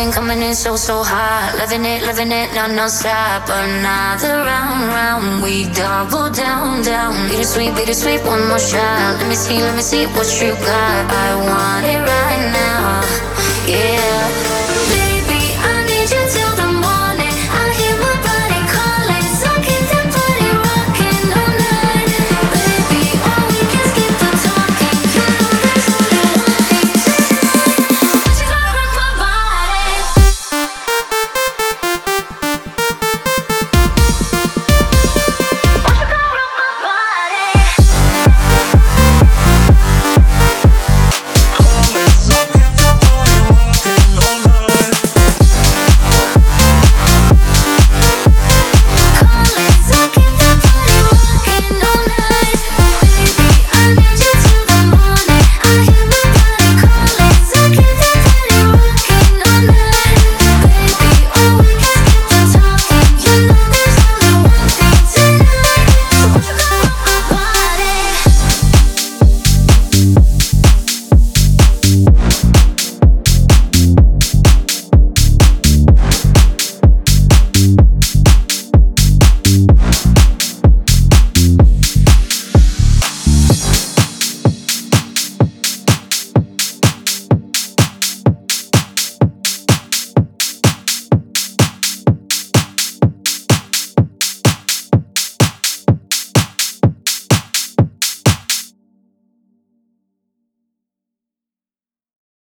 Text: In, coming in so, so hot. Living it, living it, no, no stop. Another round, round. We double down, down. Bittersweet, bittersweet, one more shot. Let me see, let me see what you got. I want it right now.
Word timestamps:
In, 0.00 0.12
coming 0.12 0.42
in 0.42 0.54
so, 0.54 0.76
so 0.76 1.02
hot. 1.02 1.54
Living 1.58 1.84
it, 1.84 2.02
living 2.02 2.32
it, 2.32 2.52
no, 2.54 2.66
no 2.66 2.88
stop. 2.88 3.44
Another 3.48 4.42
round, 4.48 4.88
round. 4.88 5.42
We 5.42 5.64
double 5.74 6.30
down, 6.30 6.82
down. 6.82 7.12
Bittersweet, 7.28 7.74
bittersweet, 7.74 8.20
one 8.24 8.48
more 8.48 8.58
shot. 8.58 9.18
Let 9.20 9.28
me 9.28 9.34
see, 9.34 9.58
let 9.58 9.76
me 9.76 9.82
see 9.82 10.06
what 10.16 10.28
you 10.40 10.52
got. 10.52 11.04
I 11.24 11.28
want 11.48 11.84
it 11.86 12.00
right 12.00 12.44
now. 12.52 14.39